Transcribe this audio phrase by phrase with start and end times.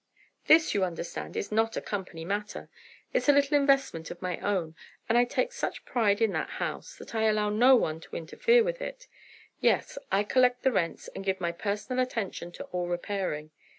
[0.45, 2.69] "This, you understand, is not a company matter.
[3.13, 4.75] It's a little investment of my own,
[5.07, 8.63] and I take such pride in that house, that I allow no one to interfere
[8.63, 9.07] with it.
[9.59, 13.51] Yes, I collect the rents and give my personal attention to all repairing.